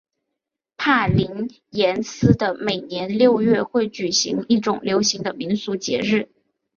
[0.77, 6.27] 帕林廷斯的每年六月会举行一种流行的民俗节日。